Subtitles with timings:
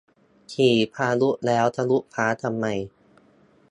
[0.53, 2.65] ขี่พายุแล้วทะลุฟ้าทำไม